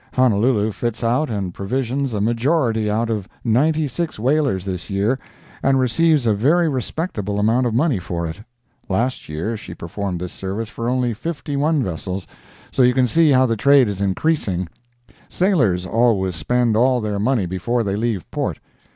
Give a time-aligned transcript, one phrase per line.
[0.15, 5.19] Honolulu fits out and provisions a majority out of ninety six whalers this year,
[5.61, 8.41] and receives a very respectable amount of money for it.
[8.89, 13.45] Last year she performed this service for only fifty one vessels—so you can see how
[13.45, 14.67] the trade is increasing.
[15.29, 18.59] Sailors always spend all their money before they leave port.